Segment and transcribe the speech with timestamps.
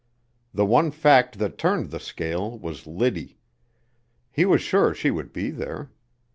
[0.51, 3.37] The one fact that turned the scale was Liddy.
[4.31, 5.91] He was sure she would be there.